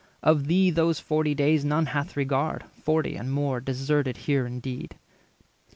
Of 0.23 0.47
thee 0.47 0.71
those 0.71 0.99
forty 0.99 1.35
days 1.35 1.63
none 1.63 1.85
hath 1.85 2.17
regard, 2.17 2.63
Forty 2.81 3.15
and 3.15 3.31
more 3.31 3.59
deserted 3.61 4.17
here 4.17 4.47
indeed." 4.47 4.95